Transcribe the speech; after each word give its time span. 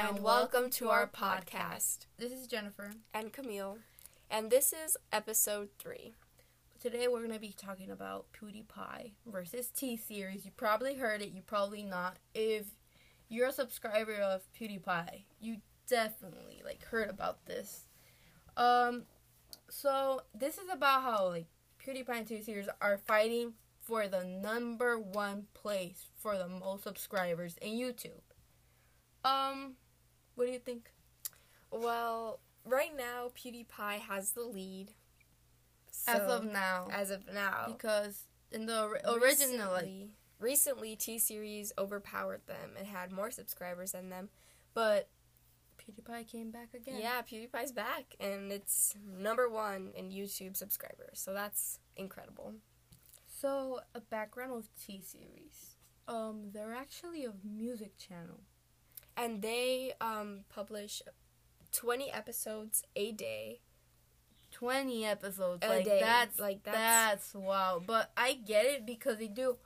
and 0.00 0.20
welcome 0.20 0.70
to 0.70 0.88
our 0.88 1.06
podcast. 1.06 2.06
This 2.16 2.32
is 2.32 2.46
Jennifer. 2.46 2.92
And 3.12 3.34
Camille, 3.34 3.76
and 4.30 4.50
this 4.50 4.72
is 4.72 4.96
episode 5.12 5.68
three. 5.78 6.14
Today 6.80 7.06
we're 7.06 7.18
going 7.18 7.34
to 7.34 7.38
be 7.38 7.54
talking 7.54 7.90
about 7.90 8.24
PewDiePie 8.32 9.12
versus 9.26 9.68
T 9.68 9.98
Series. 9.98 10.46
You 10.46 10.52
probably 10.56 10.94
heard 10.94 11.20
it, 11.20 11.32
you 11.32 11.42
probably 11.42 11.82
not. 11.82 12.16
If 12.34 12.64
you're 13.28 13.48
a 13.48 13.52
subscriber 13.52 14.14
of 14.14 14.40
PewDiePie, 14.58 15.24
you 15.38 15.58
definitely 15.86 16.62
like 16.64 16.82
heard 16.86 17.10
about 17.10 17.44
this. 17.44 17.86
Um, 18.56 19.02
so 19.68 20.22
this 20.34 20.56
is 20.56 20.70
about 20.72 21.02
how 21.02 21.28
like 21.28 21.46
PewDiePie 21.86 22.08
and 22.08 22.26
T 22.26 22.40
Series 22.40 22.70
are 22.80 22.96
fighting 22.96 23.52
for 23.82 24.08
the 24.08 24.24
number 24.24 24.98
one 24.98 25.44
place 25.52 26.06
for 26.16 26.38
the 26.38 26.48
most 26.48 26.84
subscribers 26.84 27.58
in 27.60 27.72
YouTube. 27.74 28.22
Um, 29.22 29.74
what 30.40 30.46
do 30.46 30.52
you 30.52 30.58
think? 30.58 30.90
Well, 31.70 32.40
right 32.64 32.96
now 32.96 33.28
PewDiePie 33.36 33.98
has 34.08 34.32
the 34.32 34.40
lead. 34.44 34.92
as 36.08 36.22
of 36.22 36.44
now, 36.50 36.88
As 36.90 37.10
of 37.10 37.26
now. 37.30 37.66
because 37.68 38.22
in 38.50 38.64
the 38.64 38.84
ori- 38.84 39.00
original, 39.04 39.74
recently, 39.74 40.10
recently 40.38 40.96
T 40.96 41.18
Series 41.18 41.74
overpowered 41.76 42.40
them 42.46 42.70
and 42.78 42.86
had 42.86 43.12
more 43.12 43.30
subscribers 43.30 43.92
than 43.92 44.08
them. 44.08 44.30
But 44.72 45.10
PewDiePie 45.78 46.26
came 46.26 46.50
back 46.50 46.68
again. 46.72 47.00
yeah, 47.02 47.20
PewDiePie's 47.20 47.72
back 47.72 48.16
and 48.18 48.50
it's 48.50 48.94
number 49.06 49.46
one 49.46 49.90
in 49.94 50.08
YouTube 50.08 50.56
subscribers. 50.56 51.20
So 51.20 51.34
that's 51.34 51.80
incredible. 51.96 52.54
So 53.28 53.80
a 53.94 54.00
background 54.00 54.52
of 54.54 54.68
T 54.82 55.02
Series. 55.04 55.76
Um, 56.08 56.48
they're 56.54 56.74
actually 56.74 57.26
a 57.26 57.34
music 57.44 57.98
channel. 57.98 58.40
And 59.22 59.42
they 59.42 59.92
um, 60.00 60.40
publish 60.48 61.02
20 61.72 62.10
episodes 62.10 62.82
a 62.96 63.12
day. 63.12 63.60
Twenty 64.50 65.04
episodes, 65.06 65.64
A 65.64 65.68
like 65.68 65.84
day. 65.84 66.00
that's 66.00 66.38
Like, 66.40 66.64
that's- 66.64 66.80
that's, 67.30 67.34
wow. 67.34 67.80
But 67.86 68.10
I 68.16 68.32
get 68.34 68.66
it 68.66 68.84
because 68.84 69.18
they 69.18 69.28
do 69.28 69.58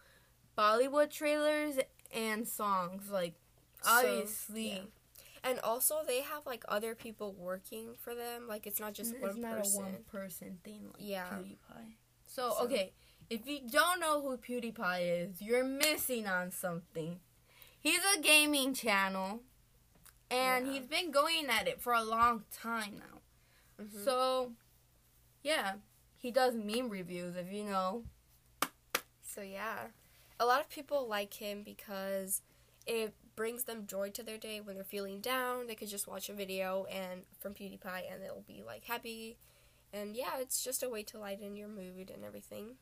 Bollywood 0.59 1.11
trailers 1.11 1.77
and 2.13 2.47
songs. 2.47 3.09
Like 3.11 3.35
So, 3.83 3.91
obviously, 3.91 4.69
yeah. 4.73 4.79
And 5.43 5.59
also, 5.61 5.97
they 6.07 6.21
have 6.21 6.45
like 6.47 6.65
other 6.69 6.95
people 6.95 7.33
working 7.33 7.95
for 7.99 8.15
them. 8.15 8.47
Like 8.47 8.67
it's 8.67 8.79
not 8.79 8.93
just 8.93 9.15
it's 9.15 9.23
one 9.23 9.41
not 9.41 9.57
person. 9.59 9.81
a 9.81 9.85
one 9.85 9.97
person 10.13 10.59
thing 10.65 10.83
like 10.93 10.97
Yeah. 10.99 11.29
PewDiePie. 11.31 11.95
So, 12.27 12.51
So- 12.59 12.65
okay, 12.67 12.93
if 13.31 13.47
you 13.47 13.61
don't 13.69 14.01
know 14.01 14.21
who 14.21 14.37
PewDiePie 14.37 15.31
is, 15.31 15.41
you're 15.41 15.65
missing 15.65 16.27
on 16.27 16.51
something. 16.51 17.21
He's 17.85 18.01
a 18.17 18.19
gaming 18.19 18.73
channel, 18.73 19.43
and 20.31 20.67
Yeah. 20.67 20.73
he's 20.73 20.87
been 20.87 21.11
going 21.11 21.51
at 21.51 21.69
it 21.69 21.83
for 21.83 21.93
a 21.93 22.03
long 22.03 22.47
time 22.51 22.97
now. 22.99 23.21
Mhm. 23.85 24.03
So, 24.05 24.55
yeah, 25.43 25.77
he 26.17 26.31
does 26.31 26.55
meme 26.55 26.89
reviews. 26.89 27.37
If 27.37 27.53
you 27.53 27.63
know, 27.65 28.07
So 29.23 29.43
yeah, 29.43 29.91
a 30.39 30.47
lot 30.47 30.61
of 30.61 30.69
people 30.69 31.09
like 31.09 31.35
him 31.35 31.65
because 31.65 32.41
it 32.87 33.15
brings 33.35 33.65
them 33.65 33.85
joy 33.87 34.11
to 34.11 34.23
their 34.23 34.39
day 34.39 34.61
when 34.61 34.77
they're 34.77 34.85
feeling 34.85 35.21
down. 35.21 35.67
They 35.67 35.75
could 35.75 35.89
just 35.89 36.07
watch 36.07 36.29
a 36.29 36.33
video 36.33 36.85
and 36.85 37.27
from 37.41 37.53
PewDiePie 37.53 38.11
and 38.13 38.23
they'll 38.23 38.43
be 38.47 38.63
like 38.63 38.85
happy. 38.85 39.37
And 39.93 40.17
yeah, 40.17 40.39
it's 40.39 40.63
just 40.63 40.85
a 40.85 40.89
way 40.89 41.03
to 41.03 41.19
lighten 41.19 41.57
your 41.57 41.67
mood 41.69 42.11
and 42.11 42.25
everything. 42.25 42.79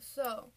so 0.00 0.50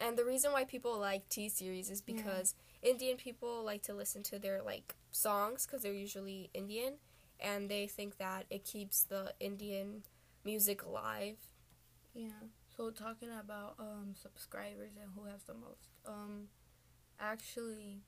And 0.00 0.16
the 0.18 0.24
reason 0.24 0.52
why 0.52 0.64
people 0.64 0.98
like 0.98 1.28
T 1.28 1.48
series 1.48 1.90
is 1.90 2.00
because 2.02 2.54
Indian 2.82 3.16
people 3.18 3.62
like 3.64 3.82
to 3.84 3.94
listen 3.94 4.22
to 4.24 4.38
their 4.38 4.62
like 4.62 4.96
songs 5.12 5.66
because 5.66 5.82
they're 5.82 5.92
usually 5.92 6.50
Indian, 6.54 6.94
and 7.38 7.68
they 7.70 7.86
think 7.86 8.18
that 8.18 8.46
it 8.50 8.64
keeps 8.64 9.04
the 9.04 9.34
Indian 9.40 10.04
music 10.44 10.82
alive. 10.82 11.36
yeah. 12.14 12.28
So 12.76 12.90
talking 12.90 13.30
about 13.30 13.74
um 13.78 14.14
subscribers 14.20 14.92
and 15.00 15.10
who 15.14 15.24
has 15.30 15.42
the 15.44 15.54
most, 15.54 15.88
um, 16.06 16.48
actually, 17.20 18.02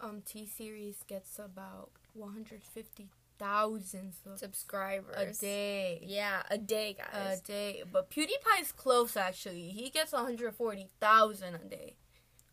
um 0.00 0.22
T 0.24 0.46
Series 0.46 1.04
gets 1.06 1.38
about 1.38 1.90
one 2.14 2.32
hundred 2.32 2.62
fifty 2.64 3.08
thousand 3.44 4.12
a 4.32 4.36
Subscribers 4.38 5.38
a 5.38 5.40
day. 5.40 6.04
Yeah, 6.06 6.42
a 6.50 6.58
day, 6.58 6.96
guys. 6.98 7.40
a 7.40 7.42
day. 7.42 7.82
But 7.90 8.10
PewDiePie's 8.10 8.72
close 8.72 9.16
actually. 9.16 9.68
He 9.70 9.90
gets 9.90 10.12
140,000 10.12 11.54
a 11.54 11.58
day, 11.58 11.94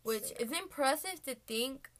which 0.02 0.24
So- 0.24 0.34
is 0.40 0.50
impressive 0.52 1.22
to 1.24 1.34
think. 1.34 1.90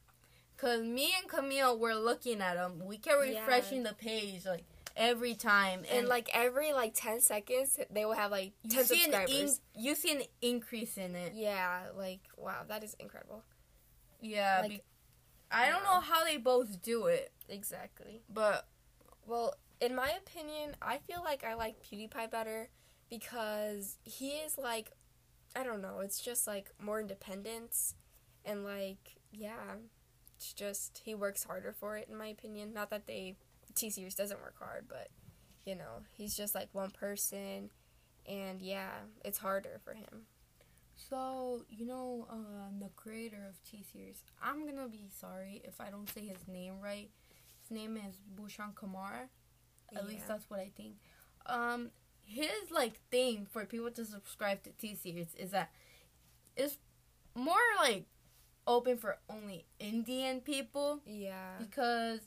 Cause 0.57 0.81
me 0.81 1.13
and 1.17 1.29
Camille 1.29 1.77
were 1.79 1.95
looking 1.95 2.41
at 2.41 2.57
him. 2.57 2.83
We 2.85 2.97
kept 2.97 3.25
Yeah. 3.25 3.39
refreshing 3.39 3.83
the 3.83 3.93
page 3.93 4.45
like 4.45 4.65
every 4.97 5.33
time, 5.33 5.85
and 5.89 6.09
like 6.09 6.27
every 6.33 6.73
like 6.73 6.93
ten 6.95 7.21
seconds, 7.21 7.79
they 7.89 8.03
will 8.03 8.15
have 8.15 8.29
like 8.31 8.51
ten 8.69 8.83
subscribers. 8.83 9.31
in- 9.31 9.81
you 9.81 9.95
see 9.95 10.11
an 10.11 10.23
increase 10.41 10.97
in 10.97 11.15
it. 11.15 11.31
yeah, 11.33 11.87
like 11.95 12.19
wow, 12.35 12.65
that 12.67 12.83
is 12.83 12.93
incredible. 12.95 13.43
Yeah, 14.19 14.59
Like, 14.63 14.69
be- 14.69 14.83
I 15.49 15.69
don't 15.69 15.83
know 15.85 16.01
how 16.01 16.25
they 16.25 16.35
both 16.35 16.81
do 16.81 17.05
it, 17.07 17.31
Exactly. 17.47 18.21
but 18.27 18.67
Well, 19.29 19.53
in 19.79 19.95
my 19.95 20.09
opinion, 20.09 20.75
I 20.81 20.97
feel 20.97 21.21
like 21.23 21.43
I 21.43 21.53
like 21.53 21.83
PewDiePie 21.83 22.31
better 22.31 22.69
because 23.11 23.97
he 24.03 24.29
is 24.29 24.57
like, 24.57 24.91
I 25.55 25.63
don't 25.63 25.83
know, 25.83 25.99
it's 25.99 26.19
just 26.19 26.47
like 26.47 26.71
more 26.81 26.99
independence 26.99 27.93
and 28.43 28.63
like, 28.63 29.19
yeah, 29.31 29.75
it's 30.35 30.51
just 30.51 31.01
he 31.05 31.13
works 31.13 31.43
harder 31.43 31.71
for 31.71 31.95
it 31.95 32.07
in 32.09 32.17
my 32.17 32.25
opinion. 32.25 32.73
Not 32.73 32.89
that 32.89 33.05
they 33.05 33.35
T 33.75 33.91
series 33.91 34.15
doesn't 34.15 34.41
work 34.41 34.55
hard, 34.57 34.85
but 34.89 35.09
you 35.63 35.75
know, 35.75 36.01
he's 36.17 36.35
just 36.35 36.55
like 36.55 36.69
one 36.71 36.89
person 36.89 37.69
and 38.27 38.59
yeah, 38.63 38.93
it's 39.23 39.37
harder 39.37 39.79
for 39.85 39.93
him. 39.93 40.25
So, 40.95 41.65
you 41.69 41.85
know, 41.85 42.25
um, 42.31 42.79
the 42.79 42.89
creator 42.95 43.45
of 43.47 43.63
T 43.63 43.85
Series, 43.93 44.23
I'm 44.41 44.65
gonna 44.65 44.89
be 44.89 45.07
sorry 45.15 45.61
if 45.63 45.79
I 45.79 45.91
don't 45.91 46.09
say 46.09 46.21
his 46.21 46.47
name 46.47 46.81
right. 46.83 47.09
Name 47.69 47.97
is 47.97 48.15
Bhushan 48.35 48.73
Kumar. 48.75 49.29
At 49.95 50.07
least 50.07 50.27
that's 50.27 50.49
what 50.49 50.59
I 50.59 50.71
think. 50.75 50.95
Um, 51.45 51.89
his 52.23 52.69
like 52.71 52.99
thing 53.09 53.47
for 53.49 53.65
people 53.65 53.89
to 53.91 54.05
subscribe 54.05 54.61
to 54.63 54.71
T 54.71 54.95
Series 54.95 55.33
is 55.35 55.51
that 55.51 55.71
it's 56.55 56.77
more 57.35 57.55
like 57.81 58.05
open 58.67 58.97
for 58.97 59.17
only 59.29 59.65
Indian 59.79 60.41
people 60.41 61.01
Yeah. 61.05 61.57
because 61.59 62.19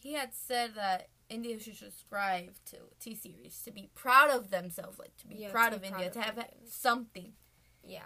he 0.00 0.12
had 0.12 0.34
said 0.34 0.74
that 0.74 1.08
India 1.30 1.58
should 1.60 1.76
subscribe 1.76 2.54
to 2.66 2.76
T 3.00 3.14
Series 3.14 3.60
to 3.64 3.70
be 3.70 3.88
proud 3.94 4.30
of 4.30 4.50
themselves, 4.50 4.98
like 4.98 5.16
to 5.18 5.26
be 5.26 5.36
Yeah, 5.36 5.46
to 5.48 5.52
proud 5.52 5.70
be 5.70 5.76
of 5.76 5.82
proud 5.82 5.92
India, 5.92 6.06
of 6.08 6.12
to 6.14 6.20
have 6.22 6.46
something. 6.68 7.32
Yeah. 7.82 8.02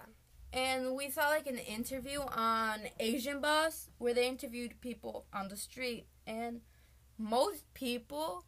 And 0.53 0.95
we 0.95 1.11
saw 1.11 1.29
like 1.29 1.47
an 1.47 1.59
interview 1.59 2.21
on 2.21 2.81
Asian 3.01 3.41
Boss 3.41 3.89
where 3.99 4.13
they 4.15 4.29
interviewed 4.29 4.81
people 4.81 5.25
on 5.33 5.49
the 5.49 5.57
street, 5.57 6.07
and 6.27 6.61
most 7.19 7.73
people 7.75 8.45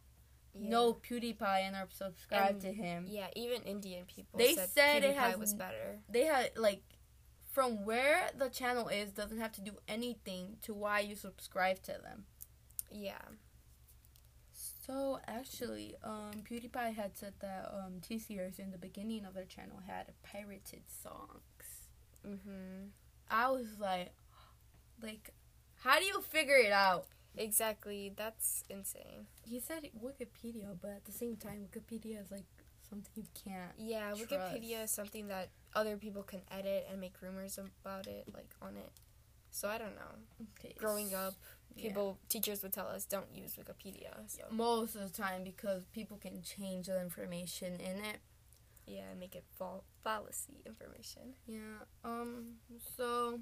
yeah. 0.53 0.69
know 0.69 0.93
PewDiePie 0.93 1.41
and 1.67 1.75
are 1.75 1.87
subscribed 1.91 2.51
And- 2.53 2.61
to 2.63 2.73
him. 2.73 3.05
Yeah, 3.07 3.27
even 3.35 3.61
Indian 3.63 4.05
people 4.05 4.37
They 4.39 4.55
said, 4.55 4.69
said 4.69 5.03
it 5.03 5.15
has 5.15 5.37
was 5.37 5.53
better. 5.53 5.99
They 6.09 6.25
had 6.25 6.51
like 6.57 6.83
from 7.51 7.85
where 7.85 8.29
the 8.37 8.49
channel 8.49 8.87
is 8.89 9.11
doesn't 9.11 9.39
have 9.39 9.53
to 9.53 9.61
do 9.61 9.77
anything 9.87 10.57
to 10.63 10.73
why 10.73 10.99
you 10.99 11.15
subscribe 11.15 11.81
to 11.83 11.93
them. 12.03 12.25
Yeah. 12.91 13.21
So 14.85 15.19
actually, 15.27 15.95
um, 16.03 16.31
PewDiePie 16.49 16.93
had 16.95 17.17
said 17.17 17.33
that 17.41 17.71
um, 17.73 17.99
T 18.01 18.19
Series 18.19 18.59
in 18.59 18.71
the 18.71 18.77
beginning 18.77 19.25
of 19.25 19.33
their 19.33 19.45
channel 19.45 19.79
had 19.87 20.13
pirated 20.23 20.83
songs. 20.89 21.87
Mhm. 22.25 22.89
I 23.29 23.49
was 23.49 23.79
like, 23.79 24.13
like, 25.01 25.31
how 25.81 25.99
do 25.99 26.05
you 26.05 26.21
figure 26.21 26.55
it 26.57 26.71
out? 26.71 27.07
Exactly. 27.37 28.11
That's 28.15 28.63
insane. 28.69 29.27
He 29.43 29.59
said 29.59 29.89
Wikipedia, 30.03 30.75
but 30.81 30.91
at 30.91 31.05
the 31.05 31.11
same 31.11 31.35
time, 31.35 31.67
Wikipedia 31.71 32.21
is 32.21 32.31
like 32.31 32.45
something 32.89 33.11
you 33.15 33.23
can't. 33.43 33.71
Yeah, 33.77 34.09
Trust. 34.09 34.29
Wikipedia 34.29 34.83
is 34.83 34.91
something 34.91 35.27
that 35.27 35.49
other 35.75 35.97
people 35.97 36.23
can 36.23 36.41
edit 36.51 36.87
and 36.89 36.99
make 37.01 37.13
rumors 37.21 37.57
about 37.57 38.07
it, 38.07 38.25
like 38.33 38.49
on 38.61 38.77
it. 38.77 38.91
So 39.51 39.69
I 39.69 39.77
don't 39.77 39.95
know. 39.95 40.47
Okay. 40.59 40.75
Growing 40.77 41.13
up, 41.13 41.33
yeah. 41.75 41.87
people, 41.87 42.19
teachers 42.29 42.61
would 42.61 42.73
tell 42.73 42.87
us 42.87 43.05
don't 43.05 43.33
use 43.33 43.55
Wikipedia. 43.55 44.13
So 44.27 44.43
most 44.51 44.95
of 44.95 45.01
the 45.11 45.21
time 45.21 45.43
because 45.43 45.85
people 45.93 46.17
can 46.17 46.41
change 46.41 46.87
the 46.87 46.99
information 47.01 47.75
in 47.75 47.97
it. 48.03 48.17
yeah, 48.85 49.13
make 49.19 49.35
it 49.35 49.45
fall 49.57 49.83
fallacy 50.03 50.61
information. 50.65 51.33
Yeah. 51.47 51.59
Um. 52.03 52.55
So. 52.97 53.39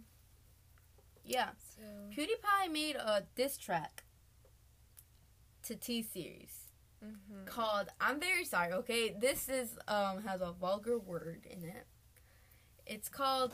Yeah. 1.23 1.49
So 1.75 1.81
PewDiePie 2.15 2.71
made 2.71 2.95
a 2.95 3.23
diss 3.35 3.57
track 3.57 4.03
to 5.63 5.75
T 5.75 6.03
Series 6.03 6.67
mhm. 7.03 7.45
called 7.45 7.89
"I'm 7.99 8.19
Very 8.19 8.45
Sorry." 8.45 8.73
Okay, 8.73 9.15
this 9.19 9.49
is 9.49 9.77
um 9.87 10.23
has 10.23 10.41
a 10.41 10.51
vulgar 10.51 10.99
word 10.99 11.45
in 11.49 11.63
it. 11.63 11.87
It's 12.85 13.09
called 13.09 13.53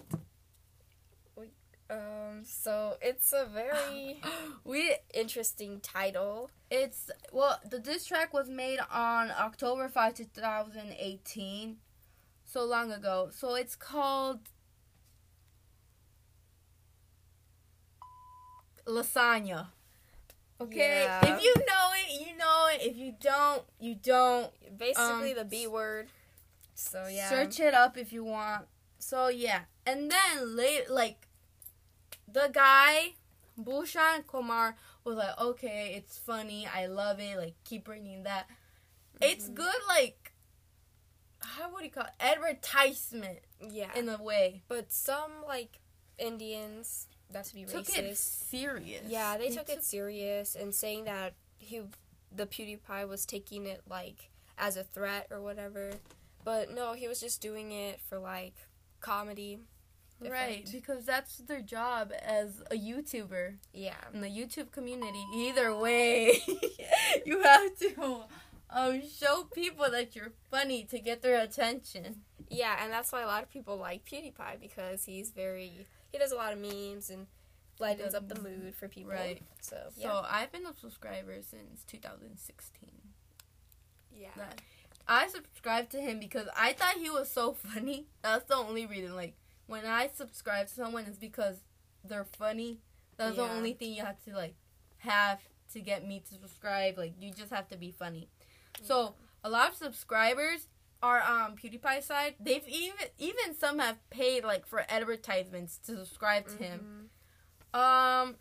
um, 1.89 2.43
so 2.43 2.97
it's 3.01 3.33
a 3.33 3.47
very 3.51 4.21
we 4.63 4.95
interesting 5.13 5.79
title. 5.79 6.51
It's 6.69 7.09
well, 7.31 7.59
the 7.67 7.79
diss 7.79 8.05
track 8.05 8.33
was 8.33 8.47
made 8.47 8.79
on 8.91 9.31
October 9.31 9.89
5, 9.89 10.13
2018. 10.13 11.77
So 12.45 12.63
long 12.63 12.91
ago. 12.91 13.29
So 13.31 13.55
it's 13.55 13.75
called 13.75 14.39
Lasagna. 18.89 19.67
Okay? 20.61 21.03
Yeah. 21.03 21.19
If 21.35 21.43
you 21.43 21.53
know 21.55 21.87
it, 21.93 22.27
you 22.27 22.37
know 22.37 22.67
it. 22.73 22.81
If 22.81 22.97
you 22.97 23.13
don't, 23.21 23.63
you 23.79 23.95
don't. 23.95 24.51
Basically 24.77 25.31
Um, 25.31 25.37
the 25.37 25.45
B 25.45 25.67
word. 25.67 26.09
So 26.75 27.07
yeah. 27.07 27.29
Search 27.29 27.59
it 27.59 27.73
up 27.73 27.97
if 27.97 28.11
you 28.11 28.23
want. 28.23 28.65
So 28.99 29.27
yeah, 29.29 29.61
and 29.85 30.11
then 30.11 30.55
late 30.57 30.89
like 30.89 31.27
the 32.27 32.49
guy 32.51 33.13
Bhushan 33.57 34.23
Kumar 34.27 34.75
was 35.05 35.15
like, 35.15 35.39
okay, 35.39 35.93
it's 35.95 36.17
funny, 36.17 36.67
I 36.67 36.87
love 36.87 37.19
it, 37.19 37.37
like 37.37 37.55
keep 37.63 37.85
bringing 37.85 38.23
that. 38.23 38.49
It's 39.21 39.47
Mhm. 39.49 39.55
good, 39.55 39.81
like 39.87 40.33
how 41.41 41.71
would 41.71 41.83
you 41.85 41.89
call 41.91 42.03
it? 42.05 42.11
advertisement 42.19 43.39
Yeah. 43.61 43.93
in 43.95 44.09
a 44.09 44.21
way. 44.21 44.63
but 44.67 44.91
some 44.91 45.31
like 45.47 45.79
Indians, 46.17 47.07
not 47.33 47.45
to 47.45 47.53
be 47.55 47.65
Took 47.65 47.85
racist. 47.85 47.97
it 47.97 48.17
serious. 48.17 49.03
Yeah, 49.07 49.37
they 49.37 49.49
took 49.49 49.69
it 49.69 49.83
serious 49.83 50.55
and 50.55 50.73
saying 50.73 51.05
that 51.05 51.33
he, 51.57 51.81
the 52.35 52.45
PewDiePie 52.45 53.07
was 53.07 53.25
taking 53.25 53.65
it 53.65 53.81
like 53.89 54.29
as 54.57 54.77
a 54.77 54.83
threat 54.83 55.27
or 55.31 55.41
whatever. 55.41 55.91
But 56.43 56.71
no, 56.73 56.93
he 56.93 57.07
was 57.07 57.19
just 57.19 57.41
doing 57.41 57.71
it 57.71 57.99
for 58.01 58.17
like 58.19 58.55
comedy. 59.01 59.59
right 60.21 60.67
because 60.71 61.05
that's 61.05 61.37
their 61.37 61.61
job 61.61 62.11
as 62.21 62.61
a 62.71 62.75
YouTuber. 62.75 63.55
Yeah. 63.73 63.93
in 64.13 64.21
the 64.21 64.27
YouTube 64.29 64.71
community. 64.71 65.23
Either 65.35 65.75
way, 65.75 66.39
you 67.25 67.41
have 67.41 67.77
to 67.79 68.23
um, 68.69 69.01
show 69.07 69.47
people 69.53 69.89
that 69.91 70.15
you're 70.15 70.33
funny 70.51 70.83
to 70.85 70.99
get 70.99 71.21
their 71.21 71.39
attention. 71.41 72.21
Yeah, 72.49 72.75
and 72.83 72.91
that's 72.91 73.11
why 73.11 73.21
a 73.21 73.27
lot 73.27 73.43
of 73.43 73.49
people 73.49 73.77
like 73.77 74.05
PewDiePie 74.05 74.59
because 74.59 75.05
he's 75.05 75.29
very 75.31 75.85
he 76.11 76.17
does 76.17 76.31
a 76.31 76.35
lot 76.35 76.53
of 76.53 76.59
memes 76.59 77.09
and 77.09 77.27
lightens 77.79 78.13
up 78.13 78.27
the 78.27 78.35
mm-hmm. 78.35 78.65
mood 78.65 78.75
for 78.75 78.87
people. 78.87 79.11
Right. 79.11 79.41
So 79.61 79.77
So. 79.99 80.25
I've 80.29 80.51
been 80.51 80.65
a 80.65 80.73
subscriber 80.73 81.35
since 81.41 81.83
2016. 81.87 82.89
yeah. 84.15 84.29
That- 84.35 84.61
I 85.11 85.27
subscribed 85.27 85.91
to 85.93 86.01
him 86.01 86.19
because 86.19 86.47
I 86.55 86.73
thought 86.73 86.97
he 86.97 87.09
was 87.09 87.31
so 87.31 87.53
funny. 87.73 88.05
That's 88.21 88.45
the 88.45 88.55
only 88.55 88.85
reason. 88.85 89.15
Like 89.15 89.33
when 89.65 89.85
I 89.85 90.09
subscribe 90.13 90.67
to 90.67 90.73
someone, 90.73 91.05
it's 91.07 91.17
because 91.17 91.57
they're 92.03 92.25
funny. 92.25 92.79
That's 93.17 93.35
the 93.35 93.41
only 93.41 93.73
thing 93.73 93.93
you 93.93 94.03
have 94.03 94.23
to 94.25 94.35
like 94.35 94.53
have 94.99 95.39
to 95.73 95.81
get 95.81 96.07
me 96.07 96.21
to 96.29 96.35
subscribe. 96.35 96.97
Like 96.97 97.13
you 97.19 97.33
just 97.33 97.51
have 97.51 97.67
to 97.69 97.77
be 97.77 97.91
funny. 97.91 98.29
So 98.83 99.15
a 99.43 99.49
lot 99.49 99.69
of 99.69 99.75
subscribers 99.75 100.67
are 101.01 101.21
on 101.21 101.55
PewDiePie 101.55 102.03
side. 102.03 102.35
They've 102.39 102.67
even 102.67 103.07
even 103.17 103.55
some 103.57 103.79
have 103.79 103.97
paid 104.09 104.43
like 104.43 104.65
for 104.65 104.85
advertisements 104.89 105.77
to 105.85 105.97
subscribe 105.97 106.47
to 106.49 106.57
him. 106.57 107.09
Mhm. 107.73 107.79
Um, 107.79 108.35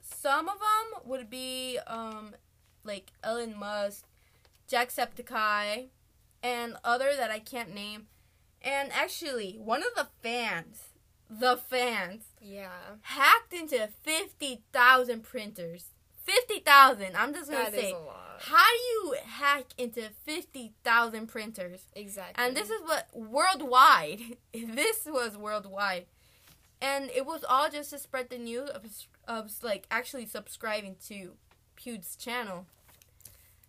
some 0.00 0.48
of 0.48 0.58
them 0.58 1.00
would 1.04 1.28
be 1.30 1.78
um, 1.86 2.34
like 2.84 3.12
Elon 3.24 3.56
Musk, 3.58 4.04
Jacksepticeye, 4.70 5.88
and 6.42 6.76
other 6.84 7.14
that 7.16 7.30
I 7.30 7.38
can't 7.38 7.74
name. 7.74 8.06
And 8.62 8.92
actually, 8.92 9.54
one 9.58 9.82
of 9.82 9.94
the 9.94 10.08
fans, 10.22 10.88
the 11.30 11.56
fans, 11.56 12.24
Yeah. 12.40 12.96
hacked 13.02 13.52
into 13.52 13.88
fifty 14.02 14.62
thousand 14.72 15.22
printers. 15.22 15.86
Fifty 16.28 16.60
thousand. 16.60 17.16
I'm 17.16 17.32
just 17.34 17.50
gonna 17.50 17.70
That 17.70 17.74
say. 17.74 17.92
a 17.92 17.98
lot. 17.98 18.16
How 18.40 18.64
do 18.64 18.78
you 19.10 19.16
hack 19.26 19.64
into 19.76 20.10
fifty 20.24 20.72
thousand 20.84 21.26
printers? 21.28 21.86
Exactly. 21.96 22.44
And 22.44 22.56
this 22.56 22.70
is 22.70 22.80
what 22.82 23.08
worldwide. 23.14 24.20
This 24.52 25.06
was 25.06 25.36
worldwide, 25.36 26.06
and 26.80 27.10
it 27.10 27.24
was 27.26 27.44
all 27.48 27.68
just 27.70 27.90
to 27.90 27.98
spread 27.98 28.28
the 28.30 28.38
news 28.38 28.68
of, 28.70 28.84
of 29.26 29.50
like 29.62 29.86
actually 29.90 30.26
subscribing 30.26 30.96
to 31.08 31.32
Pew's 31.76 32.14
channel. 32.16 32.66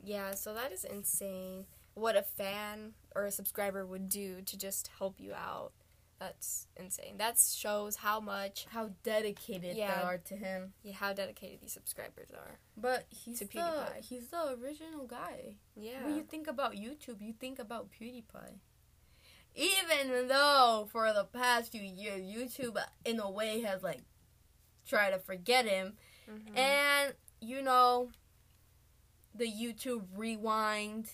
Yeah, 0.04 0.34
so 0.36 0.54
that 0.54 0.72
is 0.72 0.84
insane. 0.86 1.66
What 1.96 2.16
a 2.16 2.22
fan 2.22 2.94
or 3.16 3.26
a 3.26 3.32
subscriber 3.32 3.86
would 3.86 4.10
do 4.10 4.42
to 4.46 4.58
just 4.58 4.90
help 5.00 5.16
you 5.20 5.34
out. 5.34 5.72
That's 6.20 6.68
insane. 6.76 7.16
That 7.18 7.38
shows 7.40 7.96
how 7.96 8.20
much, 8.20 8.66
How 8.72 8.90
dedicated 9.04 9.78
they 9.78 9.84
are 9.84 10.18
to 10.18 10.36
him. 10.36 10.74
yeah, 10.84 10.94
how 10.94 11.14
dedicated 11.14 11.62
these 11.62 11.72
subscribers 11.72 12.30
are. 12.32 12.60
But 12.76 13.06
he's 13.10 13.40
To 13.40 13.46
the 13.46 13.52
PewDiePie. 13.54 14.02
he's 14.04 14.28
the 14.28 14.58
original 14.62 15.08
guy. 15.08 15.56
Yeah. 15.76 16.04
When 16.06 16.16
you 16.18 16.24
think 16.24 16.48
about 16.48 16.74
YouTube, 16.74 17.22
you 17.22 17.32
think 17.34 17.58
about 17.58 17.88
PewDiePie. 17.92 18.60
Even 19.56 20.28
though 20.28 20.88
for 20.92 21.12
the 21.14 21.24
past 21.24 21.72
few 21.72 21.82
years, 21.82 22.22
YouTube 22.22 22.78
in 23.06 23.20
a 23.20 23.30
way 23.32 23.62
has 23.62 23.82
like 23.82 24.02
tried 24.86 25.12
to 25.12 25.20
forget 25.20 25.66
him, 25.66 25.96
Mhm. 26.30 26.58
and 26.58 27.14
you 27.42 27.62
know, 27.62 28.12
the 29.34 29.46
YouTube 29.48 30.06
rewind. 30.16 31.12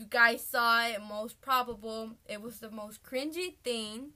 You 0.00 0.06
guys 0.06 0.42
saw 0.42 0.86
it, 0.86 0.98
most 1.06 1.42
probable 1.42 2.12
it 2.26 2.40
was 2.40 2.60
the 2.60 2.70
most 2.70 3.02
cringy 3.02 3.56
thing. 3.62 4.12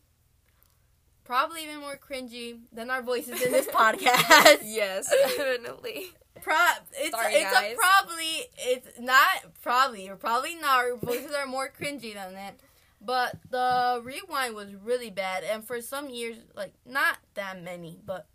Probably 1.25 1.65
even 1.65 1.81
more 1.81 1.99
cringy 1.99 2.61
than 2.73 2.89
our 2.89 3.03
voices 3.03 3.43
in 3.43 3.53
this 3.53 3.67
podcast. 3.81 4.61
yes, 4.65 5.11
definitely. 5.37 6.07
Pro- 6.41 6.55
it's 6.93 7.11
Sorry, 7.11 7.35
it's 7.35 7.53
guys. 7.53 7.75
a 7.75 7.77
probably 7.77 8.47
it's 8.59 8.99
not 8.99 9.29
probably 9.63 10.09
or 10.09 10.17
probably 10.17 10.55
not. 10.55 10.79
Our 10.79 10.97
voices 10.97 11.33
are 11.35 11.47
more 11.47 11.71
cringy 11.71 12.15
than 12.15 12.33
that. 12.33 12.61
But 13.01 13.37
the 13.51 14.01
rewind 14.03 14.55
was 14.55 14.75
really 14.75 15.11
bad, 15.11 15.45
and 15.45 15.63
for 15.67 15.83
some 15.83 16.09
years, 16.09 16.37
like 16.57 16.73
not 16.87 17.19
that 17.35 17.63
many, 17.63 18.01
but 18.07 18.27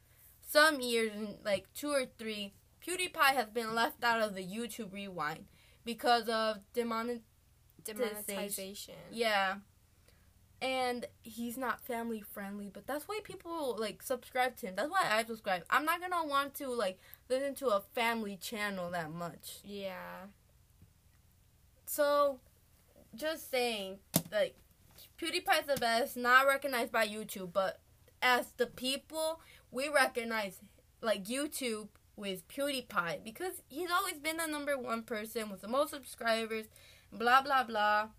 some 0.48 0.82
years, 0.82 1.12
mm, 1.12 1.36
like 1.44 1.66
two 1.74 1.90
or 1.90 2.06
three, 2.20 2.54
PewDiePie 2.88 3.34
has 3.34 3.48
been 3.50 3.74
left 3.74 4.04
out 4.04 4.22
of 4.22 4.36
the 4.36 4.44
YouTube 4.46 4.94
rewind 4.94 5.46
because 5.84 6.30
of 6.30 6.58
demon. 6.74 7.22
Demonetization. 7.84 8.96
Yeah. 9.12 9.56
And 10.62 11.06
he's 11.24 11.58
not 11.58 11.80
family 11.80 12.22
friendly, 12.22 12.70
but 12.74 12.86
that's 12.86 13.08
why 13.08 13.20
people 13.24 13.78
like 13.80 14.04
subscribe 14.04 14.58
to 14.58 14.68
him. 14.68 14.74
That's 14.76 14.90
why 14.92 15.08
I 15.10 15.24
subscribe. 15.24 15.64
I'm 15.70 15.86
not 15.86 16.02
gonna 16.02 16.26
want 16.28 16.54
to 16.56 16.68
like 16.70 17.00
listen 17.30 17.56
to 17.56 17.68
a 17.68 17.82
family 17.94 18.38
channel 18.42 18.92
that 18.92 19.12
much. 19.12 19.60
Yeah. 19.64 20.26
So, 21.86 22.40
just 23.16 23.50
saying, 23.50 23.98
like, 24.32 24.56
PewDiePie's 25.20 25.66
the 25.66 25.80
best, 25.80 26.16
not 26.16 26.46
recognized 26.46 26.92
by 26.92 27.08
YouTube, 27.08 27.52
but 27.52 27.80
as 28.22 28.52
the 28.58 28.68
people, 28.68 29.42
we 29.72 29.90
recognize 29.90 30.60
like 31.02 31.26
YouTube 31.26 31.88
with 32.16 32.48
PewDiePie 32.48 33.24
because 33.24 33.62
he's 33.70 33.90
always 33.90 34.18
been 34.18 34.38
the 34.38 34.46
number 34.46 34.78
one 34.78 35.04
person 35.04 35.50
with 35.50 35.62
the 35.62 35.68
most 35.68 35.92
subscribers, 35.92 36.66
blah 37.12 37.42
blah 37.42 37.64
blah. 37.64 38.10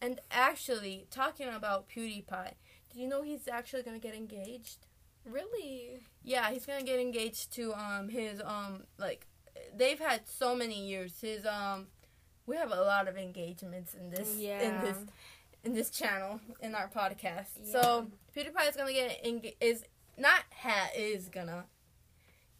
And 0.00 0.20
actually, 0.30 1.06
talking 1.10 1.48
about 1.48 1.88
PewDiePie, 1.88 2.52
do 2.92 3.00
you 3.00 3.08
know 3.08 3.22
he's 3.22 3.48
actually 3.48 3.82
gonna 3.82 3.98
get 3.98 4.14
engaged? 4.14 4.86
Really? 5.24 6.00
Yeah, 6.22 6.50
he's 6.50 6.66
gonna 6.66 6.82
get 6.84 7.00
engaged 7.00 7.52
to 7.54 7.72
um 7.74 8.08
his 8.08 8.40
um 8.44 8.84
like 8.98 9.26
they've 9.74 9.98
had 9.98 10.28
so 10.28 10.54
many 10.54 10.86
years. 10.86 11.20
His 11.20 11.44
um 11.46 11.86
we 12.46 12.56
have 12.56 12.70
a 12.70 12.80
lot 12.80 13.08
of 13.08 13.16
engagements 13.16 13.94
in 13.94 14.10
this 14.10 14.36
Yeah. 14.36 14.60
in 14.60 14.84
this 14.84 14.96
in 15.64 15.72
this 15.74 15.90
channel 15.90 16.40
in 16.60 16.74
our 16.74 16.88
podcast. 16.88 17.48
Yeah. 17.64 17.72
So 17.72 18.06
PewDiePie 18.36 18.68
is 18.68 18.76
gonna 18.76 18.92
get 18.92 19.26
engaged. 19.26 19.56
Is 19.60 19.84
not 20.18 20.42
ha 20.62 20.88
is 20.96 21.28
gonna 21.28 21.64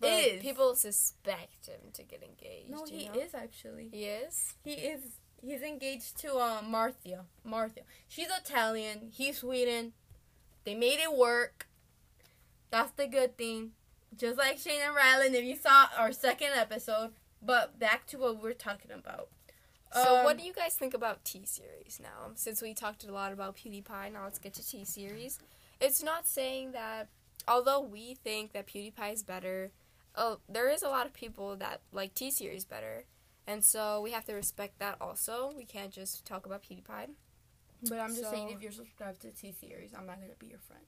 But 0.01 0.11
is 0.13 0.43
people 0.43 0.75
suspect 0.75 1.67
him 1.67 1.93
to 1.93 2.03
get 2.03 2.23
engaged. 2.23 2.71
no 2.71 2.85
he 2.87 3.09
know? 3.09 3.15
is 3.21 3.35
actually 3.35 3.89
He 3.93 4.05
is? 4.07 4.55
he 4.65 4.73
is 4.73 5.03
he's 5.41 5.63
engaged 5.63 6.19
to 6.21 6.35
uh, 6.37 6.61
Marzia 6.63 7.25
Marzia. 7.47 7.83
She's 8.09 8.29
Italian. 8.29 9.11
He's 9.13 9.39
Sweden. 9.39 9.93
They 10.65 10.75
made 10.75 10.99
it 11.01 11.17
work. 11.17 11.67
That's 12.71 12.93
the 12.93 13.07
good 13.07 13.37
thing. 13.37 13.73
Just 14.17 14.39
like 14.39 14.59
Shane 14.59 14.81
and 14.85 14.95
Ryland, 14.95 15.35
if 15.35 15.45
you 15.45 15.57
saw 15.57 15.87
our 15.97 16.13
second 16.13 16.51
episode. 16.55 17.13
But 17.43 17.79
back 17.79 18.07
to 18.09 18.19
what 18.19 18.43
we're 18.43 18.53
talking 18.55 18.91
about. 18.91 19.29
So, 19.93 20.17
Um, 20.19 20.25
what 20.25 20.37
do 20.37 20.45
you 20.45 20.53
guys 20.53 20.75
think 20.75 20.95
about 20.95 21.25
T 21.25 21.43
Series 21.45 22.01
now? 22.03 22.33
Since 22.35 22.61
we 22.61 22.75
talked 22.75 23.05
a 23.05 23.13
lot 23.13 23.33
about 23.33 23.57
PewDiePie, 23.57 24.13
now 24.13 24.25
let's 24.25 24.39
get 24.39 24.55
to 24.55 24.67
T 24.67 24.85
Series. 24.85 25.39
It's 25.81 26.03
not 26.03 26.27
saying 26.27 26.73
that, 26.73 27.09
although 27.47 27.81
we 27.81 28.15
think 28.15 28.53
that 28.53 28.67
PewDiePie 28.67 29.13
is 29.13 29.23
better, 29.23 29.71
oh, 30.17 30.41
there 30.49 30.69
is 30.69 30.83
a 30.83 30.89
lot 30.89 31.07
of 31.07 31.13
people 31.13 31.55
that 31.57 31.83
like 31.93 32.15
T 32.15 32.31
Series 32.31 32.65
better. 32.65 33.05
And 33.47 33.65
so 33.65 34.01
we 34.01 34.11
have 34.11 34.25
to 34.25 34.35
respect 34.35 34.79
that 34.81 34.97
also. 35.01 35.53
We 35.57 35.65
can't 35.65 35.93
just 35.93 36.25
talk 36.27 36.47
about 36.47 36.63
PewDiePie. 36.65 37.11
But 37.89 38.01
I'm 38.01 38.09
just 38.11 38.23
So- 38.23 38.31
saying, 38.31 38.51
if 38.51 38.61
you're 38.63 38.73
subscribed 38.73 39.21
to 39.23 39.31
T 39.31 39.53
Series, 39.53 39.93
I'm 39.95 40.07
not 40.07 40.21
gonna 40.21 40.35
be 40.39 40.47
your 40.47 40.59
friend. 40.59 40.85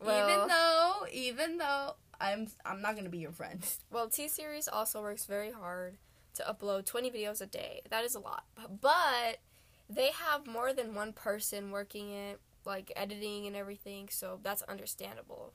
Well- 0.00 0.28
even 0.28 0.48
though, 0.48 1.06
even 1.12 1.58
though 1.58 1.96
I'm 2.20 2.48
I'm 2.64 2.80
not 2.80 2.96
gonna 2.96 3.08
be 3.10 3.18
your 3.18 3.32
friend. 3.32 3.62
Well, 3.90 4.08
T 4.08 4.28
Series 4.28 4.68
also 4.68 5.02
works 5.02 5.26
very 5.26 5.50
hard 5.52 5.98
to 6.34 6.42
upload 6.44 6.86
20 6.86 7.10
videos 7.10 7.40
a 7.42 7.46
day. 7.46 7.82
That 7.90 8.04
is 8.04 8.14
a 8.14 8.20
lot. 8.20 8.44
But 8.80 9.38
they 9.90 10.10
have 10.12 10.46
more 10.46 10.72
than 10.72 10.94
one 10.94 11.12
person 11.12 11.70
working 11.70 12.10
it, 12.10 12.40
like 12.64 12.90
editing 12.96 13.46
and 13.46 13.54
everything, 13.54 14.08
so 14.08 14.38
that's 14.42 14.62
understandable. 14.62 15.52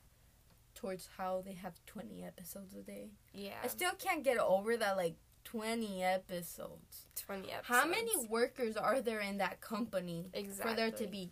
Towards 0.76 1.10
how 1.18 1.42
they 1.44 1.54
have 1.54 1.80
20 1.88 2.24
episodes 2.24 2.76
a 2.76 2.84
day. 2.84 3.10
Yeah. 3.34 3.56
I 3.64 3.68
still 3.68 3.94
can't 3.98 4.24
get 4.24 4.38
over 4.38 4.78
that 4.78 4.96
like 4.96 5.16
20 5.52 6.04
episodes. 6.04 7.08
20 7.26 7.52
episodes. 7.52 7.68
How 7.68 7.88
many 7.88 8.12
workers 8.28 8.76
are 8.76 9.02
there 9.02 9.22
in 9.22 9.38
that 9.38 9.62
company 9.62 10.30
exactly. 10.34 10.72
for 10.72 10.76
there 10.76 10.92
to 10.92 11.08
be 11.08 11.32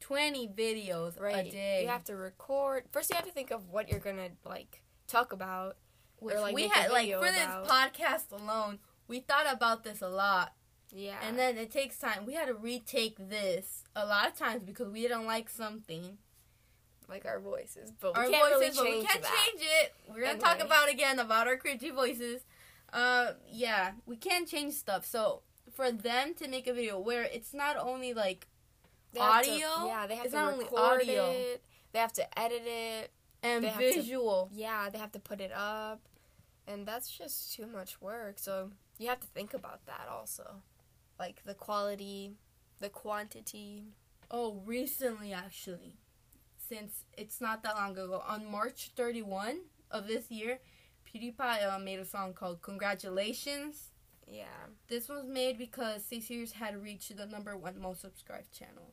20 0.00 0.48
videos 0.48 1.18
right. 1.20 1.46
a 1.46 1.50
day? 1.50 1.82
You 1.82 1.88
have 1.88 2.04
to 2.04 2.16
record. 2.16 2.84
First 2.90 3.10
you 3.10 3.16
have 3.16 3.24
to 3.24 3.32
think 3.32 3.50
of 3.50 3.68
what 3.70 3.88
you're 3.88 4.00
going 4.00 4.16
to 4.16 4.30
like 4.44 4.82
talk 5.06 5.32
about. 5.32 5.76
Which 6.18 6.34
or, 6.34 6.40
like, 6.40 6.54
we 6.54 6.68
had 6.68 6.90
like 6.90 7.10
for 7.10 7.18
about. 7.18 7.64
this 7.64 7.72
podcast 7.72 8.32
alone, 8.38 8.80
we 9.06 9.20
thought 9.20 9.46
about 9.50 9.84
this 9.84 10.02
a 10.02 10.08
lot. 10.08 10.52
Yeah. 10.92 11.16
And 11.22 11.38
then 11.38 11.56
it 11.56 11.70
takes 11.70 11.98
time. 11.98 12.26
We 12.26 12.34
had 12.34 12.48
to 12.48 12.54
retake 12.54 13.16
this 13.18 13.84
a 13.94 14.04
lot 14.04 14.26
of 14.26 14.34
times 14.36 14.62
because 14.62 14.88
we 14.88 15.02
didn't 15.02 15.26
like 15.26 15.48
something. 15.48 16.18
like 17.08 17.24
our 17.24 17.40
voices, 17.40 17.92
but 17.98 18.14
we 18.14 18.20
our 18.24 18.28
can't 18.28 18.60
voices, 18.60 18.78
really 18.78 18.90
but 18.90 18.98
we 19.00 19.06
can't 19.06 19.22
that. 19.22 19.46
change 19.46 19.62
it. 19.82 19.94
We're 20.08 20.24
gonna 20.26 20.38
talk 20.38 20.60
about 20.60 20.90
again 20.90 21.18
about 21.18 21.46
our 21.46 21.56
cringy 21.56 21.92
voices. 21.94 22.42
Uh, 22.92 23.32
yeah, 23.50 23.92
we 24.06 24.16
can't 24.16 24.48
change 24.48 24.74
stuff. 24.74 25.04
So 25.06 25.42
for 25.72 25.92
them 25.92 26.34
to 26.34 26.48
make 26.48 26.66
a 26.66 26.72
video 26.72 26.98
where 26.98 27.22
it's 27.24 27.52
not 27.54 27.76
only 27.76 28.14
like 28.14 28.48
They 29.12 29.20
have 29.20 29.44
to- 29.44 29.50
Audio? 29.52 29.86
yeah, 29.86 30.06
they 30.06 30.16
have 30.16 30.26
It's 30.26 30.34
to 30.34 30.40
not 30.40 30.52
only 30.52 30.64
record 30.64 31.02
audio. 31.02 31.30
it. 31.30 31.64
They 31.92 31.98
have 31.98 32.12
to 32.14 32.38
edit 32.38 32.62
it. 32.66 33.10
and 33.42 33.64
have 33.64 33.78
to- 33.78 33.92
visual, 33.94 34.50
Yeah, 34.52 34.90
they 34.90 34.98
have 34.98 35.12
to 35.12 35.20
put 35.20 35.40
it 35.40 35.52
up, 35.52 36.00
and 36.66 36.84
that's 36.88 37.08
just 37.08 37.52
too 37.54 37.66
much 37.68 38.00
work. 38.00 38.36
So 38.40 38.72
you 38.98 39.06
have 39.08 39.20
to 39.20 39.28
think 39.28 39.54
about 39.54 39.86
that 39.86 40.08
also, 40.10 40.62
like 41.20 41.44
the 41.44 41.54
quality, 41.54 42.36
the 42.80 42.90
quantity. 42.90 43.94
oh, 44.30 44.54
recently 44.66 45.32
actually, 45.32 45.94
since 46.58 47.04
it's 47.16 47.40
not 47.40 47.62
that 47.62 47.76
long 47.76 47.92
ago, 47.92 48.22
on 48.26 48.44
March 48.50 48.90
31 48.96 49.60
of 49.90 50.08
this 50.08 50.30
year, 50.32 50.58
PewDiePie 51.14 51.74
uh, 51.74 51.78
made 51.78 51.98
a 51.98 52.04
song 52.04 52.34
called 52.34 52.62
"Congratulations." 52.62 53.90
Yeah, 54.30 54.44
This 54.88 55.08
was 55.08 55.24
made 55.26 55.56
because 55.56 56.04
T 56.04 56.20
Series 56.20 56.52
had 56.52 56.82
reached 56.82 57.16
the 57.16 57.26
number 57.26 57.56
one 57.56 57.80
most 57.80 58.02
subscribed 58.02 58.52
channel 58.52 58.92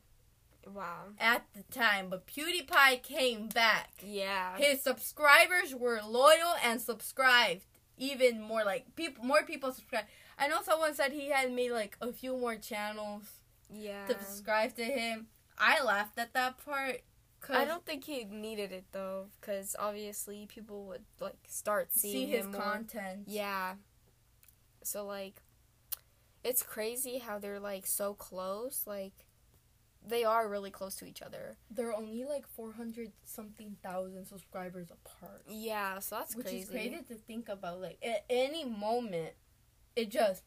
wow. 0.66 1.08
at 1.18 1.44
the 1.54 1.62
time, 1.70 2.08
but 2.08 2.26
PewDiePie 2.26 3.02
came 3.02 3.48
back. 3.48 3.90
Yeah, 4.02 4.56
His 4.56 4.82
subscribers 4.82 5.74
were 5.74 6.00
loyal 6.06 6.54
and 6.64 6.80
subscribed 6.80 7.64
even 7.98 8.40
more. 8.40 8.64
Like 8.64 8.96
people, 8.96 9.24
more 9.24 9.42
people 9.42 9.72
subscribed. 9.72 10.08
I 10.38 10.48
know 10.48 10.62
someone 10.62 10.94
said 10.94 11.12
he 11.12 11.30
had 11.30 11.52
made 11.52 11.72
like 11.72 11.96
a 12.00 12.12
few 12.12 12.36
more 12.36 12.56
channels 12.56 13.24
yeah. 13.70 14.06
to 14.06 14.14
subscribe 14.24 14.74
to 14.76 14.84
him. 14.84 15.26
I 15.58 15.82
laughed 15.82 16.18
at 16.18 16.34
that 16.34 16.64
part. 16.64 17.00
Cause 17.40 17.56
I 17.56 17.64
don't 17.64 17.84
think 17.86 18.04
he 18.04 18.24
needed 18.24 18.72
it 18.72 18.84
though, 18.92 19.26
because 19.40 19.76
obviously 19.78 20.46
people 20.46 20.86
would 20.86 21.04
like 21.20 21.38
start 21.46 21.92
see 21.92 22.12
seeing 22.12 22.28
his 22.28 22.44
him 22.46 22.52
more. 22.52 22.60
content. 22.62 23.24
Yeah. 23.26 23.74
So 24.82 25.04
like 25.06 25.42
it's 26.42 26.62
crazy 26.62 27.18
how 27.18 27.38
they're 27.38 27.60
like 27.60 27.86
so 27.86 28.14
close. 28.14 28.82
Like 28.86 29.12
they 30.08 30.24
are 30.24 30.48
really 30.48 30.70
close 30.70 30.94
to 30.96 31.04
each 31.04 31.22
other. 31.22 31.56
They're 31.70 31.94
only 31.94 32.24
like 32.24 32.46
four 32.48 32.72
hundred 32.72 33.12
something 33.24 33.76
thousand 33.82 34.26
subscribers 34.26 34.88
apart, 34.90 35.42
Yeah, 35.48 35.98
so 36.00 36.16
that's 36.16 36.34
which 36.36 36.46
crazy. 36.46 36.62
is 36.62 36.68
crazy 36.70 36.98
to 37.08 37.14
think 37.14 37.48
about. 37.48 37.80
Like 37.80 37.98
at 38.04 38.24
any 38.30 38.64
moment, 38.64 39.34
it 39.94 40.10
just 40.10 40.42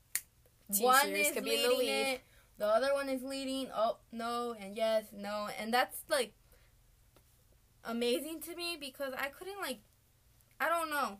T 0.73 0.83
one 0.83 1.09
is 1.09 1.31
could 1.31 1.43
be 1.43 1.51
leading 1.51 1.69
the 1.69 1.75
lead. 1.77 1.89
it, 2.13 2.21
the 2.57 2.67
other 2.67 2.93
one 2.93 3.09
is 3.09 3.21
leading. 3.21 3.67
Oh 3.75 3.97
no, 4.13 4.55
and 4.59 4.75
yes, 4.75 5.05
no, 5.13 5.49
and 5.59 5.73
that's 5.73 5.97
like 6.09 6.31
amazing 7.83 8.41
to 8.41 8.55
me 8.55 8.77
because 8.79 9.13
I 9.17 9.27
couldn't 9.27 9.61
like, 9.61 9.79
I 10.59 10.69
don't 10.69 10.89
know. 10.89 11.19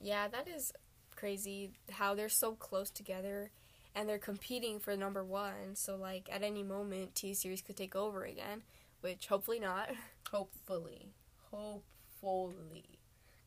Yeah, 0.00 0.28
that 0.28 0.48
is 0.48 0.72
crazy 1.14 1.72
how 1.90 2.14
they're 2.14 2.28
so 2.28 2.52
close 2.52 2.90
together 2.90 3.50
and 3.94 4.08
they're 4.08 4.18
competing 4.18 4.78
for 4.78 4.96
number 4.96 5.24
one. 5.24 5.74
So 5.74 5.96
like 5.96 6.28
at 6.32 6.42
any 6.42 6.62
moment 6.62 7.14
T 7.14 7.34
series 7.34 7.62
could 7.62 7.76
take 7.76 7.96
over 7.96 8.24
again, 8.24 8.62
which 9.00 9.26
hopefully 9.26 9.60
not. 9.60 9.90
Hopefully, 10.30 11.14
hopefully, 11.50 12.98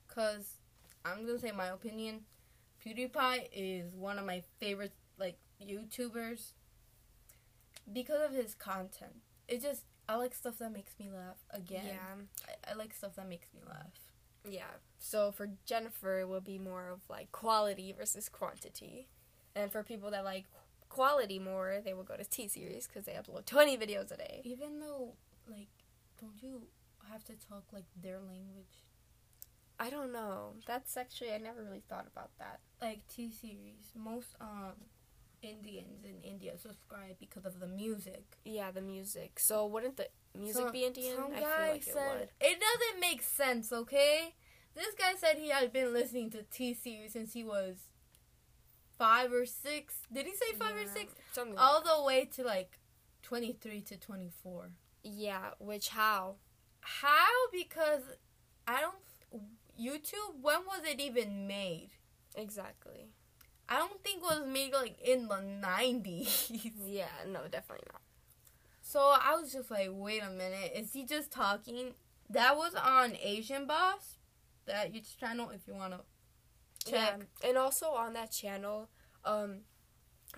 cause 0.07 0.57
I'm 1.05 1.27
gonna 1.27 1.37
say 1.37 1.51
my 1.51 1.67
opinion. 1.67 2.21
PewDiePie 2.83 3.49
is 3.53 3.93
one 3.93 4.17
of 4.17 4.25
my 4.25 4.41
favorite 4.59 4.93
like 5.19 5.37
YouTubers 5.63 6.53
because 7.91 8.21
of 8.21 8.31
his 8.35 8.55
content. 8.55 9.21
It 9.47 9.61
just 9.61 9.83
I 10.09 10.15
like 10.15 10.33
stuff 10.35 10.57
that 10.59 10.71
makes 10.71 10.93
me 10.99 11.09
laugh. 11.13 11.37
Again, 11.51 11.85
Yeah. 11.85 12.53
I, 12.67 12.71
I 12.71 12.73
like 12.75 12.93
stuff 12.93 13.15
that 13.15 13.27
makes 13.29 13.47
me 13.53 13.61
laugh. 13.67 13.93
Yeah. 14.49 14.63
So 14.99 15.31
for 15.31 15.49
Jennifer, 15.65 16.19
it 16.21 16.27
will 16.27 16.41
be 16.41 16.57
more 16.57 16.89
of 16.89 17.01
like 17.09 17.31
quality 17.31 17.93
versus 17.97 18.27
quantity, 18.29 19.07
and 19.55 19.71
for 19.71 19.83
people 19.83 20.11
that 20.11 20.23
like 20.23 20.45
quality 20.89 21.39
more, 21.39 21.79
they 21.83 21.93
will 21.93 22.03
go 22.03 22.17
to 22.17 22.23
T 22.25 22.47
series 22.47 22.87
because 22.87 23.05
they 23.05 23.13
upload 23.13 23.45
twenty 23.45 23.77
videos 23.77 24.11
a 24.11 24.17
day. 24.17 24.41
Even 24.43 24.79
though, 24.79 25.13
like, 25.47 25.69
don't 26.19 26.41
you 26.41 26.63
have 27.11 27.23
to 27.25 27.33
talk 27.47 27.63
like 27.71 27.85
their 28.01 28.19
language? 28.19 28.83
I 29.79 29.89
don't 29.89 30.11
know. 30.11 30.53
That's 30.67 30.97
actually 30.97 31.31
I 31.33 31.37
never 31.37 31.63
really 31.63 31.83
thought 31.89 32.07
about 32.11 32.31
that. 32.39 32.59
Like 32.81 33.07
T 33.07 33.31
series, 33.31 33.91
most 33.95 34.35
um 34.41 34.73
Indians 35.41 36.03
in 36.05 36.21
India 36.23 36.53
subscribe 36.57 37.17
because 37.19 37.45
of 37.45 37.59
the 37.59 37.67
music. 37.67 38.23
Yeah, 38.45 38.71
the 38.71 38.81
music. 38.81 39.39
So 39.39 39.65
wouldn't 39.65 39.97
the 39.97 40.07
music 40.37 40.63
Some- 40.63 40.71
be 40.71 40.85
Indian? 40.85 41.15
Some 41.15 41.33
I 41.33 41.39
guy 41.39 41.63
feel 41.63 41.73
like 41.73 41.83
said 41.83 41.95
it 41.95 42.19
would. 42.19 42.29
it 42.51 42.59
doesn't 42.59 42.99
make 42.99 43.21
sense. 43.21 43.71
Okay, 43.73 44.35
this 44.75 44.93
guy 44.95 45.13
said 45.17 45.37
he 45.37 45.49
had 45.49 45.73
been 45.73 45.93
listening 45.93 46.29
to 46.31 46.43
T 46.43 46.73
series 46.73 47.13
since 47.13 47.33
he 47.33 47.43
was 47.43 47.77
five 48.97 49.31
or 49.33 49.45
six. 49.45 49.95
Did 50.13 50.25
he 50.25 50.33
say 50.33 50.53
five 50.57 50.75
or 50.75 50.87
six? 50.87 51.13
Something. 51.31 51.57
All 51.57 51.81
the 51.81 52.03
way 52.03 52.25
to 52.35 52.43
like 52.43 52.79
twenty 53.23 53.51
three 53.53 53.81
to 53.81 53.97
twenty 53.97 54.29
four. 54.43 54.71
Yeah. 55.03 55.51
Which 55.59 55.89
how? 55.89 56.35
How? 56.81 57.29
Because 57.51 58.01
I 58.67 58.81
don't. 58.81 58.95
YouTube. 59.79 60.41
When 60.41 60.59
was 60.67 60.81
it 60.85 60.99
even 60.99 61.47
made? 61.47 61.89
Exactly. 62.35 63.07
I 63.71 63.77
don't 63.77 64.03
think 64.03 64.21
was 64.21 64.43
made 64.47 64.73
like 64.73 64.97
in 65.01 65.27
the 65.27 65.39
nineties. 65.41 66.51
Yeah. 66.85 67.05
No, 67.27 67.41
definitely 67.49 67.87
not. 67.91 68.01
so 68.81 68.99
I 68.99 69.35
was 69.39 69.51
just 69.53 69.71
like, 69.71 69.89
wait 69.91 70.21
a 70.21 70.29
minute, 70.29 70.73
is 70.75 70.93
he 70.93 71.05
just 71.05 71.31
talking? 71.31 71.93
That 72.29 72.57
was 72.57 72.75
on 72.75 73.15
Asian 73.21 73.65
Boss, 73.67 74.17
that 74.65 74.93
YouTube 74.93 75.17
channel. 75.19 75.49
If 75.51 75.67
you 75.67 75.73
wanna 75.73 76.01
check, 76.85 77.19
Yeah. 77.43 77.49
And 77.49 77.57
also 77.57 77.87
on 77.91 78.13
that 78.13 78.31
channel, 78.31 78.89
um, 79.25 79.61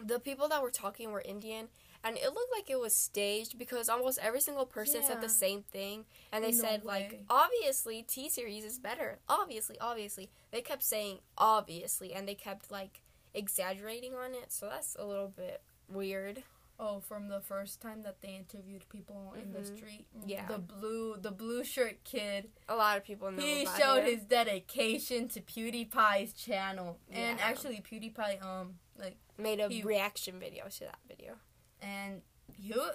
the 0.04 0.20
people 0.20 0.48
that 0.50 0.62
were 0.62 0.72
talking 0.72 1.12
were 1.12 1.22
Indian, 1.22 1.70
and 2.04 2.18
it 2.18 2.34
looked 2.34 2.52
like 2.52 2.70
it 2.70 2.80
was 2.80 2.96
staged 2.96 3.58
because 3.60 3.88
almost 3.90 4.20
every 4.22 4.42
single 4.42 4.66
person 4.66 5.04
said 5.04 5.22
the 5.22 5.30
same 5.30 5.64
thing, 5.64 6.06
and 6.32 6.44
they 6.44 6.52
No 6.52 6.58
said 6.58 6.84
way. 6.84 6.94
like, 7.12 7.24
obviously 7.30 8.02
T 8.04 8.28
series 8.30 8.66
is 8.66 8.80
better. 8.80 9.20
Obviously, 9.30 9.78
obviously. 9.80 10.30
They 10.52 10.62
kept 10.62 10.84
saying 10.84 11.20
obviously, 11.38 12.12
and 12.14 12.28
they 12.28 12.36
kept 12.36 12.72
like 12.72 13.02
exaggerating 13.34 14.14
on 14.16 14.34
it. 14.34 14.52
So 14.52 14.68
that's 14.70 14.96
a 15.00 15.06
little 15.06 15.28
bit 15.30 15.62
weird. 15.90 16.44
oh, 16.80 17.00
from 17.00 17.28
the 17.30 17.40
first 17.40 17.80
time 17.82 18.02
that 18.02 18.20
they 18.22 18.30
interviewed 18.36 18.84
people 18.90 19.32
in 19.40 19.54
the 19.54 19.60
Mhm. 19.60 19.78
street, 19.78 20.08
Yeah. 20.26 20.48
the 20.48 20.58
blue, 20.58 21.16
the 21.18 21.32
blue 21.32 21.64
shirt 21.64 22.04
kid, 22.04 22.52
A 22.68 22.76
lot 22.76 22.98
of 22.98 23.04
people 23.06 23.32
know. 23.32 23.42
he 23.44 23.66
showed 23.68 24.00
him. 24.04 24.06
his 24.18 24.26
dedication 24.26 25.28
to 25.30 25.40
PewDiePie's 25.40 26.34
channel, 26.34 27.00
and 27.12 27.40
actually 27.40 27.80
PewDiePie, 27.80 28.42
um, 28.44 28.80
like. 28.98 29.18
made 29.38 29.60
a 29.60 29.70
he- 29.70 29.84
reaction 29.84 30.40
video 30.40 30.68
to 30.68 30.80
that 30.86 31.00
video. 31.08 31.38
and 31.80 32.24
you 32.58 32.90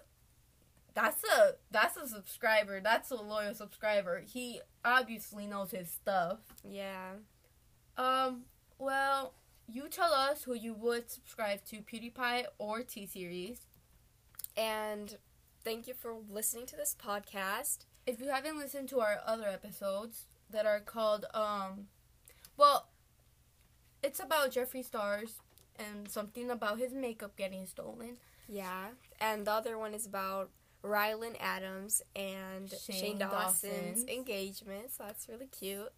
that's 0.94 1.22
a 1.24 1.54
that's 1.70 1.96
a 1.96 2.08
subscriber 2.08 2.80
that's 2.80 3.10
a 3.12 3.14
loyal 3.16 3.54
subscriber 3.54 4.20
he 4.20 4.60
obviously 4.84 5.46
knows 5.46 5.70
his 5.70 5.88
stuff 5.90 6.40
Yeah. 6.64 7.12
um 7.96 8.44
well 8.78 9.34
you 9.70 9.88
tell 9.88 10.12
us 10.12 10.44
who 10.44 10.54
you 10.54 10.72
would 10.74 11.10
subscribe 11.10 11.64
to 11.66 11.76
pewdiepie 11.82 12.44
or 12.58 12.82
t-series 12.82 13.66
And 14.56 15.18
thank 15.64 15.86
you 15.86 15.94
for 15.94 16.14
listening 16.30 16.66
to 16.66 16.76
this 16.76 16.96
podcast. 16.98 17.84
if 18.06 18.20
you 18.20 18.28
haven't 18.30 18.56
listened 18.58 18.88
to 18.90 19.00
our 19.00 19.18
other 19.26 19.46
episodes 19.46 20.24
that 20.50 20.64
are 20.66 20.80
called 20.80 21.26
um 21.34 21.88
well 22.56 22.88
it's 24.02 24.20
about 24.20 24.50
jeffree 24.52 24.84
stars 24.84 25.34
and 25.78 26.08
something 26.10 26.50
about 26.50 26.78
his 26.78 26.92
makeup 26.92 27.36
getting 27.36 27.66
stolen 27.66 28.16
Yeah. 28.48 28.88
And 29.20 29.46
the 29.46 29.52
other 29.52 29.76
one 29.78 29.92
is 29.94 30.06
about 30.06 30.50
Ryland 30.82 31.36
Adams 31.40 32.02
and 32.16 32.70
Shane, 32.70 32.96
Shane 33.00 33.18
Dawson's 33.18 33.62
Dawson's. 34.04 34.04
engagement. 34.08 34.90
So 34.92 35.04
that's 35.06 35.28
really 35.28 35.48
cute. 35.48 35.92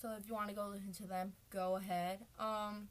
So 0.00 0.12
if 0.18 0.28
you 0.28 0.34
want 0.34 0.48
to 0.50 0.54
go 0.54 0.68
listen 0.68 0.92
to 1.02 1.06
them, 1.08 1.32
go 1.50 1.76
ahead. 1.76 2.20
Um. 2.38 2.88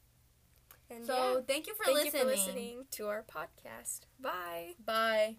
And 0.89 1.05
So 1.05 1.13
yeah, 1.15 1.39
thank 1.47 1.67
you 1.67 1.73
for 1.75 1.85
thank 1.85 1.97
listening. 1.97 2.13
you 2.13 2.19
for 2.19 2.25
listening 2.31 2.85
to 2.91 3.07
our 3.07 3.23
podcast. 3.23 4.01
Bye. 4.19 4.73
Bye. 4.83 5.37